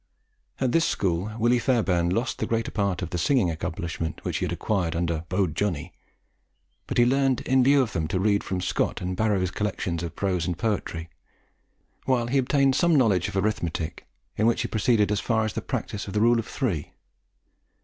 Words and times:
At 0.59 0.71
this 0.71 0.85
school 0.85 1.29
Willie 1.37 1.59
Fairbairn 1.59 2.09
lost 2.09 2.39
the 2.39 2.47
greater 2.47 2.71
part 2.71 3.03
of 3.03 3.11
the 3.11 3.19
singing 3.19 3.51
accomplishments 3.51 4.23
which 4.25 4.37
he 4.37 4.45
had 4.45 4.51
acquired 4.51 4.95
under 4.95 5.25
"Bowed 5.29 5.55
Johnnie," 5.55 5.93
but 6.87 6.97
he 6.97 7.05
learnt 7.05 7.41
in 7.41 7.61
lieu 7.61 7.83
of 7.83 7.93
them 7.93 8.07
to 8.07 8.19
read 8.19 8.43
from 8.43 8.61
Scott 8.61 8.99
and 8.99 9.15
Barrow's 9.15 9.51
collections 9.51 10.01
of 10.01 10.15
prose 10.15 10.47
and 10.47 10.57
poetry, 10.57 11.11
while 12.05 12.25
he 12.25 12.39
obtained 12.39 12.75
some 12.75 12.95
knowledge 12.95 13.27
of 13.27 13.37
arithmetic, 13.37 14.07
in 14.37 14.47
which 14.47 14.63
he 14.63 14.67
proceeded 14.67 15.11
as 15.11 15.19
far 15.19 15.45
as 15.45 15.53
practice 15.53 16.05
and 16.07 16.15
the 16.15 16.21
rule 16.21 16.39
of 16.39 16.47
three. 16.47 16.93